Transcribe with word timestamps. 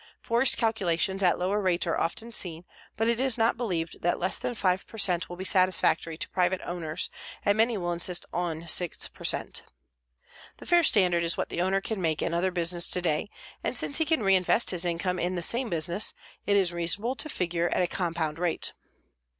Forest 0.19 0.57
calculations 0.57 1.21
at 1.21 1.37
lower 1.37 1.61
rates 1.61 1.85
are 1.85 1.95
often 1.95 2.31
seen, 2.31 2.65
but 2.97 3.07
it 3.07 3.19
is 3.19 3.37
not 3.37 3.55
believed 3.55 4.01
that 4.01 4.17
less 4.17 4.39
than 4.39 4.55
5 4.55 4.87
per 4.87 4.97
cent 4.97 5.29
will 5.29 5.35
be 5.35 5.45
satisfactory 5.45 6.17
to 6.17 6.29
private 6.31 6.59
owners 6.63 7.11
and 7.45 7.55
many 7.55 7.77
will 7.77 7.91
insist 7.91 8.25
on 8.33 8.67
6 8.67 9.07
per 9.09 9.23
cent. 9.23 9.61
The 10.57 10.65
fair 10.65 10.81
standard 10.83 11.23
is 11.23 11.37
what 11.37 11.49
the 11.49 11.61
owner 11.61 11.81
can 11.81 12.01
make 12.01 12.23
in 12.23 12.33
other 12.33 12.49
business 12.49 12.87
today, 12.89 13.29
and 13.63 13.77
since 13.77 13.99
he 13.99 14.05
can 14.05 14.23
reinvest 14.23 14.71
his 14.71 14.85
income 14.85 15.19
in 15.19 15.35
the 15.35 15.43
same 15.43 15.69
business, 15.69 16.15
it 16.47 16.57
is 16.57 16.73
reasonable 16.73 17.15
to 17.17 17.29
figure 17.29 17.69
at 17.69 17.83
a 17.83 17.87
compound 17.87 18.39
rate. 18.39 18.73